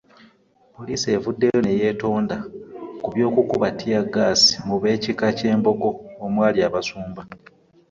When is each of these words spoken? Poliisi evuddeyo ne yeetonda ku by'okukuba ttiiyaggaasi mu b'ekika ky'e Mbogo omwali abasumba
Poliisi 0.75 1.07
evuddeyo 1.15 1.59
ne 1.61 1.73
yeetonda 1.79 2.37
ku 3.01 3.07
by'okukuba 3.13 3.67
ttiiyaggaasi 3.71 4.53
mu 4.67 4.75
b'ekika 4.81 5.27
ky'e 5.37 5.53
Mbogo 5.59 5.89
omwali 6.25 6.59
abasumba 6.67 7.21